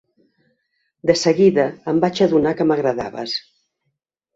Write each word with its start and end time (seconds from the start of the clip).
De 1.11 1.15
seguida 1.25 1.67
em 1.95 2.03
vaig 2.09 2.25
adonar 2.29 2.59
que 2.59 2.71
m'agradaves. 2.73 3.41